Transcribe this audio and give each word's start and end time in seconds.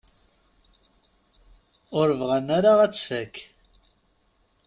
Ur 1.99 2.09
bɣan 2.19 2.47
ara 2.57 2.71
ad 2.85 2.93
tfak. 2.93 3.35